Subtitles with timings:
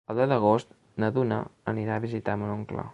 [0.11, 0.73] El deu d'agost
[1.03, 1.39] na Duna
[1.75, 2.87] anirà a visitar mon oncle.